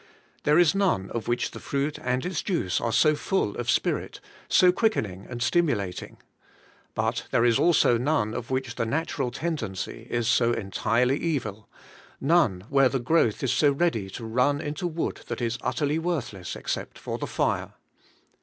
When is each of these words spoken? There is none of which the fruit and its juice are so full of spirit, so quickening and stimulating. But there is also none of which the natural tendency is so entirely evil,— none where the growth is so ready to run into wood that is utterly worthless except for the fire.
There 0.45 0.57
is 0.57 0.73
none 0.73 1.11
of 1.11 1.27
which 1.27 1.51
the 1.51 1.59
fruit 1.59 1.99
and 2.01 2.25
its 2.25 2.41
juice 2.41 2.81
are 2.81 2.91
so 2.91 3.13
full 3.13 3.55
of 3.55 3.69
spirit, 3.69 4.19
so 4.49 4.71
quickening 4.71 5.27
and 5.29 5.43
stimulating. 5.43 6.17
But 6.95 7.27
there 7.29 7.45
is 7.45 7.59
also 7.59 7.99
none 7.99 8.33
of 8.33 8.49
which 8.49 8.73
the 8.73 8.85
natural 8.87 9.29
tendency 9.29 10.07
is 10.09 10.27
so 10.27 10.53
entirely 10.53 11.17
evil,— 11.19 11.69
none 12.19 12.63
where 12.69 12.89
the 12.89 12.97
growth 12.99 13.43
is 13.43 13.51
so 13.53 13.71
ready 13.71 14.09
to 14.09 14.25
run 14.25 14.59
into 14.59 14.87
wood 14.87 15.21
that 15.27 15.39
is 15.39 15.59
utterly 15.61 15.99
worthless 15.99 16.55
except 16.55 16.97
for 16.97 17.19
the 17.19 17.27
fire. 17.27 17.75